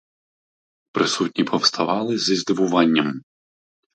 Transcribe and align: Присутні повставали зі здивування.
Присутні 0.91 1.43
повставали 1.43 2.17
зі 2.17 2.35
здивування. 2.35 3.13